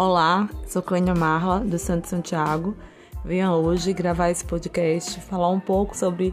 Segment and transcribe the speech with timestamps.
[0.00, 2.76] Olá, sou Clênia Marla, do Santo Santiago.
[3.24, 6.32] Venha hoje gravar esse podcast, falar um pouco sobre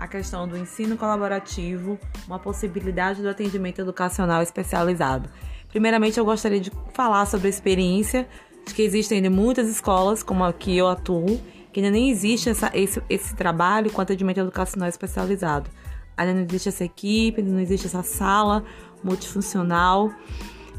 [0.00, 1.96] a questão do ensino colaborativo,
[2.26, 5.30] uma possibilidade do atendimento educacional especializado.
[5.68, 8.28] Primeiramente, eu gostaria de falar sobre a experiência
[8.66, 11.40] de que existem muitas escolas, como a que eu atuo,
[11.72, 15.70] que ainda nem existe essa, esse, esse trabalho com atendimento educacional especializado.
[16.16, 18.64] Ainda não existe essa equipe, ainda não existe essa sala
[19.04, 20.10] multifuncional,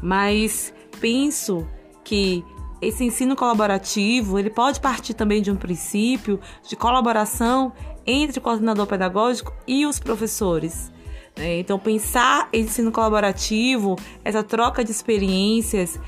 [0.02, 1.66] mas penso
[2.06, 2.44] que
[2.80, 7.72] esse ensino colaborativo ele pode partir também de um princípio de colaboração
[8.06, 10.92] entre o coordenador pedagógico e os professores.
[11.36, 11.58] Né?
[11.58, 15.98] Então, pensar ensino colaborativo, essa troca de experiências,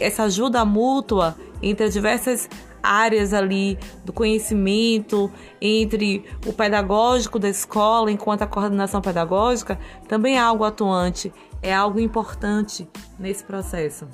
[0.00, 2.50] essa ajuda mútua entre as diversas
[2.82, 5.30] áreas ali do conhecimento,
[5.60, 9.78] entre o pedagógico da escola enquanto a coordenação pedagógica,
[10.08, 12.88] também é algo atuante, é algo importante
[13.20, 14.08] nesse processo.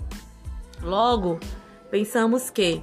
[0.85, 1.41] Logo,
[1.91, 2.83] pensamos que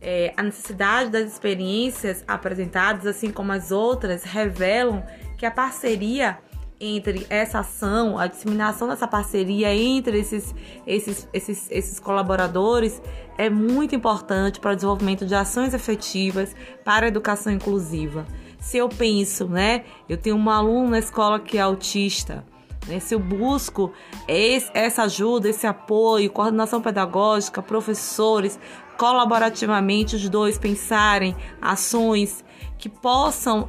[0.00, 5.02] é, a necessidade das experiências apresentadas, assim como as outras, revelam
[5.38, 6.38] que a parceria
[6.78, 10.54] entre essa ação, a disseminação dessa parceria entre esses,
[10.86, 13.00] esses, esses, esses colaboradores
[13.38, 18.26] é muito importante para o desenvolvimento de ações efetivas para a educação inclusiva.
[18.60, 22.44] Se eu penso, né, eu tenho um aluno na escola que é autista,
[22.86, 23.00] né?
[23.00, 23.92] Se eu busco
[24.26, 28.58] esse, essa ajuda, esse apoio, coordenação pedagógica, professores,
[28.96, 32.44] colaborativamente os dois pensarem ações
[32.78, 33.68] que possam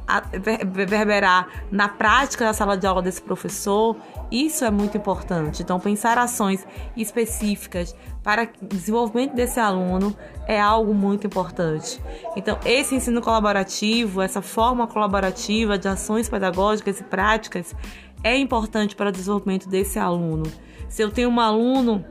[0.76, 3.96] reverberar na prática da sala de aula desse professor,
[4.30, 5.62] isso é muito importante.
[5.62, 10.14] Então, pensar ações específicas para o desenvolvimento desse aluno
[10.46, 12.00] é algo muito importante.
[12.36, 17.74] Então, esse ensino colaborativo, essa forma colaborativa de ações pedagógicas e práticas
[18.22, 20.44] é importante para o desenvolvimento desse aluno.
[20.88, 22.04] Se eu tenho um aluno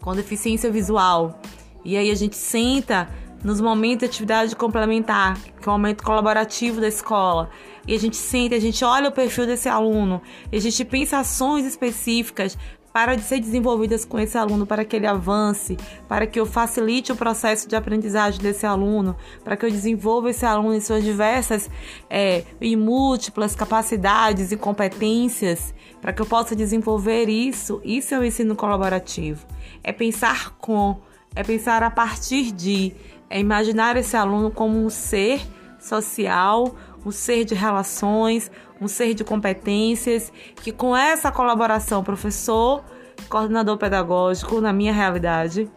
[0.00, 1.40] com deficiência visual
[1.84, 3.08] e aí a gente senta
[3.44, 7.50] nos momentos de atividade complementar, que é o momento colaborativo da escola,
[7.86, 10.20] e a gente senta, a gente olha o perfil desse aluno,
[10.50, 12.58] e a gente pensa ações específicas
[12.96, 15.76] para ser desenvolvidas com esse aluno para que ele avance,
[16.08, 19.14] para que eu facilite o processo de aprendizagem desse aluno,
[19.44, 21.68] para que eu desenvolva esse aluno em suas diversas
[22.08, 27.82] é, e múltiplas capacidades e competências, para que eu possa desenvolver isso.
[27.84, 29.44] Isso é o ensino colaborativo.
[29.84, 30.98] É pensar com,
[31.34, 32.94] é pensar a partir de,
[33.28, 35.42] é imaginar esse aluno como um ser
[35.78, 36.74] social,
[37.06, 38.50] um ser de relações,
[38.80, 42.84] um ser de competências, que com essa colaboração, professor,
[43.28, 45.70] coordenador pedagógico, na minha realidade,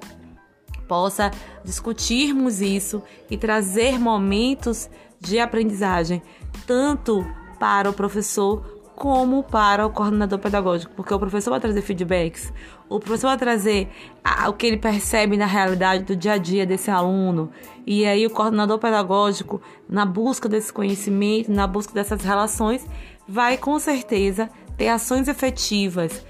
[0.87, 1.29] possa
[1.63, 6.19] discutirmos isso e trazer momentos de aprendizagem,
[6.65, 7.23] tanto
[7.59, 12.51] para o professor como para o coordenador pedagógico, porque o professor vai trazer feedbacks,
[12.89, 13.89] o professor vai trazer
[14.21, 17.49] a, o que ele percebe na realidade do dia a dia desse aluno,
[17.87, 22.85] e aí o coordenador pedagógico, na busca desse conhecimento, na busca dessas relações,
[23.25, 26.25] vai com certeza ter ações efetivas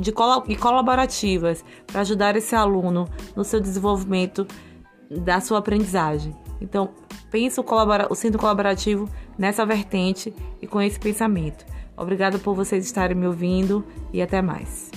[0.00, 0.14] de,
[0.48, 3.06] e colaborativas para ajudar esse aluno
[3.36, 4.46] no seu desenvolvimento
[5.10, 6.34] da sua aprendizagem.
[6.62, 6.88] Então,
[7.30, 7.64] pense o,
[8.08, 9.06] o centro colaborativo
[9.36, 11.75] nessa vertente e com esse pensamento.
[11.96, 14.90] Obrigada por vocês estarem me ouvindo e até mais.